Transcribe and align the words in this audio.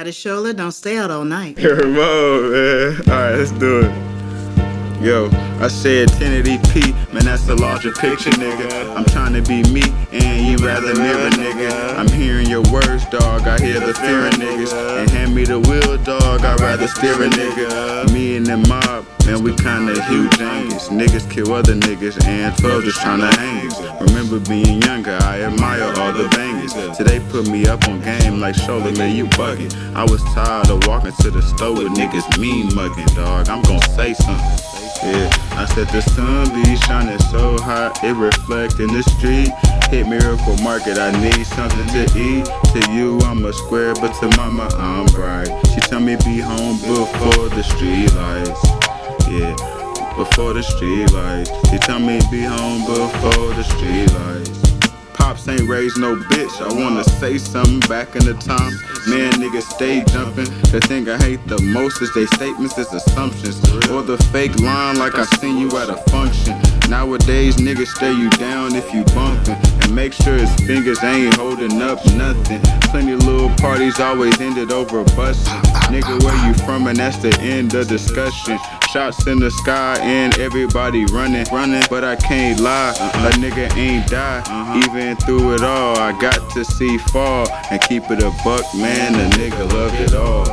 Out 0.00 0.06
of 0.06 0.14
Shola, 0.14 0.56
don't 0.56 0.72
stay 0.72 0.96
out 0.96 1.10
all 1.10 1.26
night. 1.26 1.56
Come 1.58 1.98
on, 1.98 2.52
man. 2.52 2.96
Alright, 3.00 3.38
let's 3.38 3.50
do 3.50 3.80
it. 3.80 5.02
Yo, 5.02 5.28
I 5.60 5.68
said 5.68 6.08
1080p, 6.08 7.12
man, 7.12 7.26
that's 7.26 7.44
the 7.44 7.54
larger 7.54 7.92
picture, 7.92 8.30
nigga. 8.30 8.96
I'm 8.96 9.04
trying 9.04 9.34
to 9.34 9.42
be 9.42 9.62
me, 9.70 9.82
and 10.10 10.48
rather 10.60 10.94
nigga. 10.94 11.96
I'm 11.96 12.08
hearing 12.08 12.46
your 12.46 12.62
words, 12.72 13.04
dog. 13.06 13.46
I 13.46 13.58
hear 13.60 13.80
the 13.80 13.94
fear 13.94 14.26
in 14.26 14.32
niggas. 14.32 14.72
And 15.00 15.10
hand 15.10 15.34
me 15.34 15.44
the 15.44 15.58
wheel, 15.58 15.96
dog. 15.98 16.44
I'd 16.44 16.60
rather 16.60 16.86
steer 16.88 17.14
a 17.14 17.28
nigga. 17.28 18.12
Me 18.12 18.36
and 18.36 18.46
the 18.46 18.56
mob, 18.56 19.06
man, 19.26 19.42
we 19.42 19.54
kinda 19.56 20.00
huge 20.04 20.40
angles. 20.40 20.88
Niggas 20.88 21.30
kill 21.30 21.52
other 21.52 21.74
niggas, 21.74 22.22
and 22.26 22.56
12 22.58 22.84
just 22.84 22.98
tryna 23.00 23.32
hang. 23.36 23.66
us. 23.66 23.80
Remember 24.00 24.38
being 24.40 24.82
younger, 24.82 25.18
I 25.22 25.42
admire 25.42 25.92
all 25.96 26.12
the 26.12 26.28
bangers. 26.36 26.74
Today 26.96 27.20
put 27.30 27.48
me 27.48 27.66
up 27.66 27.86
on 27.88 28.00
game 28.00 28.40
like 28.40 28.54
shoulder, 28.54 28.92
man, 28.92 29.14
you 29.16 29.26
bugging. 29.26 29.72
I 29.94 30.04
was 30.04 30.22
tired 30.34 30.70
of 30.70 30.86
walking 30.86 31.12
to 31.20 31.30
the 31.30 31.42
store 31.42 31.74
with 31.74 31.92
niggas 31.94 32.38
mean 32.38 32.74
mugging, 32.74 33.06
dog. 33.14 33.48
I'm 33.48 33.62
gon' 33.62 33.80
say 33.96 34.14
something. 34.14 34.59
Yeah, 35.02 35.30
I 35.52 35.64
said 35.64 35.88
the 35.88 36.02
sun 36.02 36.52
be 36.52 36.76
shining 36.76 37.18
so 37.30 37.56
hot, 37.58 38.04
it 38.04 38.12
reflect 38.12 38.80
in 38.80 38.88
the 38.88 39.02
street. 39.02 39.48
Hit 39.88 40.06
Miracle 40.06 40.58
Market, 40.58 40.98
I 40.98 41.10
need 41.22 41.46
something 41.46 41.86
to 41.88 42.02
eat. 42.18 42.44
To 42.44 42.92
you, 42.92 43.18
I'm 43.20 43.42
a 43.46 43.52
square, 43.52 43.94
but 43.94 44.12
to 44.20 44.28
mama, 44.36 44.68
I'm 44.76 45.06
bright. 45.06 45.48
She 45.72 45.80
tell 45.80 46.00
me 46.00 46.16
be 46.16 46.38
home 46.38 46.76
before 46.80 47.48
the 47.48 47.62
street 47.62 48.12
lights. 48.12 48.60
Yeah, 49.26 49.56
before 50.16 50.52
the 50.52 50.62
street 50.62 51.10
lights. 51.12 51.50
She 51.70 51.78
tell 51.78 51.98
me 51.98 52.20
be 52.30 52.42
home 52.42 52.84
before 52.84 53.54
the 53.54 53.64
street 53.64 54.12
lights. 54.12 54.92
Pops 55.14 55.48
ain't 55.48 55.66
raised 55.66 55.98
no 55.98 56.16
bitch. 56.16 56.60
I 56.60 56.78
wanna 56.78 57.04
say 57.04 57.38
something 57.38 57.80
back 57.88 58.16
in 58.16 58.24
the 58.26 58.34
time. 58.34 58.72
Man, 59.08 59.32
niggas 59.32 59.62
stay 59.62 60.04
jumping. 60.04 60.44
The 60.70 60.80
thing 60.80 61.08
I 61.08 61.16
hate 61.16 61.44
the 61.46 61.60
most 61.62 62.02
is 62.02 62.12
they 62.14 62.26
statements, 62.26 62.76
is 62.76 62.92
assumptions. 62.92 63.58
Or 63.88 64.02
the 64.02 64.18
fake 64.32 64.58
line 64.60 64.98
like 64.98 65.14
I 65.14 65.24
seen 65.24 65.58
you 65.58 65.68
at 65.78 65.88
a 65.88 65.96
function. 66.10 66.60
Nowadays, 66.88 67.56
niggas 67.56 67.88
stare 67.88 68.12
you 68.12 68.28
down 68.30 68.74
if 68.74 68.92
you 68.92 69.04
bumpin'. 69.14 69.56
And 69.82 69.94
make 69.94 70.12
sure 70.12 70.34
his 70.34 70.54
fingers 70.66 71.02
ain't 71.02 71.34
holding 71.36 71.80
up 71.80 72.04
nothing. 72.14 72.60
Plenty 72.90 73.12
of 73.12 73.24
little 73.24 73.50
parties 73.56 73.98
always 74.00 74.40
ended 74.40 74.70
over 74.72 75.02
bustin'. 75.16 75.60
Nigga, 75.92 76.22
where 76.22 76.46
you 76.46 76.54
from? 76.64 76.86
And 76.86 76.98
that's 76.98 77.16
the 77.18 77.32
end 77.40 77.74
of 77.74 77.88
discussion. 77.88 78.58
Shots 78.92 79.28
in 79.28 79.38
the 79.38 79.52
sky 79.52 79.96
and 80.00 80.36
everybody 80.40 81.04
running, 81.06 81.46
running. 81.52 81.84
But 81.88 82.02
I 82.02 82.16
can't 82.16 82.58
lie, 82.58 82.90
a 82.90 83.30
nigga 83.38 83.72
ain't 83.76 84.08
die. 84.08 84.42
Uh-huh. 84.44 84.82
Even 84.84 85.16
through 85.16 85.54
it 85.54 85.62
all, 85.62 85.96
I 85.96 86.10
got 86.20 86.50
to 86.54 86.64
see 86.64 86.98
fall 86.98 87.46
and 87.70 87.80
keep 87.82 88.10
it 88.10 88.20
a 88.20 88.32
buck, 88.42 88.64
man. 88.74 89.12
The 89.12 89.36
nigga 89.36 89.72
loved 89.72 89.94
it 89.94 90.14
all. 90.14 90.44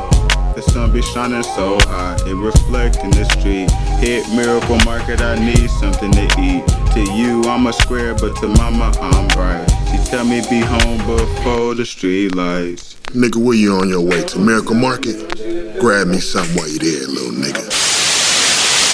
The 0.54 0.62
sun 0.62 0.92
be 0.92 1.02
shining 1.02 1.42
so 1.42 1.78
hot, 1.80 2.22
it 2.28 2.34
reflect 2.36 2.98
in 2.98 3.10
the 3.10 3.24
street. 3.24 3.72
Hit 3.98 4.28
Miracle 4.28 4.78
Market, 4.84 5.20
I 5.20 5.34
need 5.34 5.68
something 5.68 6.12
to 6.12 6.24
eat. 6.38 6.64
To 6.94 7.12
you, 7.14 7.42
I'm 7.42 7.66
a 7.66 7.72
square, 7.72 8.14
but 8.14 8.36
to 8.36 8.46
mama, 8.46 8.92
I'm 9.00 9.26
bright. 9.28 9.68
She 9.90 9.98
tell 10.08 10.24
me 10.24 10.42
be 10.48 10.60
home 10.60 10.98
before 10.98 11.74
the 11.74 11.84
street 11.84 12.36
lights. 12.36 12.94
Nigga, 13.14 13.36
where 13.42 13.56
you 13.56 13.74
on 13.74 13.88
your 13.88 14.00
way 14.00 14.22
to 14.22 14.38
Miracle 14.38 14.76
Market? 14.76 15.80
Grab 15.80 16.06
me 16.06 16.20
something 16.20 16.56
while 16.56 16.68
you 16.68 16.78
there, 16.78 17.08
little 17.08 17.32
nigga. 17.32 17.77